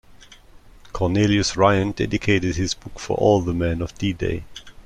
[0.93, 4.43] Cornelius Ryan dedicated his book for all the men of D-Day.